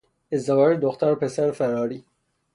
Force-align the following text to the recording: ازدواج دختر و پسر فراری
ازدواج 0.31 0.79
دختر 0.79 1.11
و 1.11 1.15
پسر 1.15 1.51
فراری 1.51 2.05